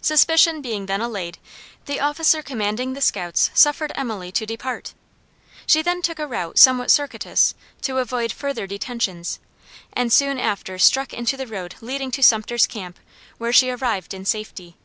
Suspicion 0.00 0.60
being 0.60 0.86
then 0.86 1.00
allayed, 1.00 1.38
the 1.86 2.00
officer 2.00 2.42
commanding 2.42 2.94
the 2.94 3.00
scouts 3.00 3.48
suffered 3.54 3.92
Emily 3.94 4.32
to 4.32 4.44
depart. 4.44 4.92
She 5.66 5.82
then 5.82 6.02
took 6.02 6.18
a 6.18 6.26
route 6.26 6.58
somewhat 6.58 6.90
circuitous 6.90 7.54
to 7.82 7.98
avoid 7.98 8.32
further 8.32 8.66
detentions 8.66 9.38
and 9.92 10.12
soon 10.12 10.40
after 10.40 10.80
struck 10.80 11.14
into 11.14 11.36
the 11.36 11.46
road 11.46 11.76
leading 11.80 12.10
to 12.10 12.24
Sumter's 12.24 12.66
camp, 12.66 12.98
where 13.38 13.52
she 13.52 13.70
arrived 13.70 14.12
in 14.12 14.24
safety. 14.24 14.76